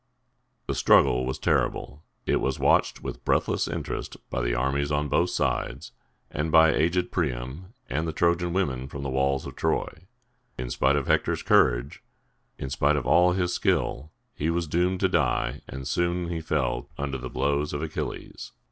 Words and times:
The 0.65 0.73
struggle 0.73 1.27
was 1.27 1.37
terrible. 1.37 2.03
It 2.25 2.37
was 2.37 2.57
watched 2.57 3.03
with 3.03 3.23
breathless 3.23 3.67
interest 3.67 4.17
by 4.31 4.41
the 4.41 4.55
armies 4.55 4.91
on 4.91 5.09
both 5.09 5.29
sides, 5.29 5.91
and 6.31 6.51
by 6.51 6.73
aged 6.73 7.11
Priam 7.11 7.75
and 7.87 8.07
the 8.07 8.11
Trojan 8.11 8.51
women 8.51 8.87
from 8.87 9.03
the 9.03 9.11
walls 9.11 9.45
of 9.45 9.55
Troy. 9.55 10.07
In 10.57 10.71
spite 10.71 10.95
of 10.95 11.05
Hector's 11.05 11.43
courage, 11.43 12.01
in 12.57 12.71
spite 12.71 12.95
of 12.95 13.05
all 13.05 13.33
his 13.33 13.53
skill, 13.53 14.11
he 14.33 14.49
was 14.49 14.65
doomed 14.65 15.01
to 15.01 15.07
die, 15.07 15.61
and 15.69 15.87
soon 15.87 16.29
he 16.29 16.41
fell 16.41 16.89
under 16.97 17.19
the 17.19 17.29
blows 17.29 17.71
of 17.71 17.83
Achilles. 17.83 18.53